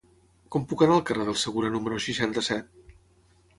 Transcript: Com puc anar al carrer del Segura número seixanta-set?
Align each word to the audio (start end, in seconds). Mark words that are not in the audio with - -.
Com 0.55 0.63
puc 0.71 0.83
anar 0.85 0.95
al 0.95 1.03
carrer 1.09 1.27
del 1.29 1.37
Segura 1.43 1.71
número 1.77 2.01
seixanta-set? 2.09 2.75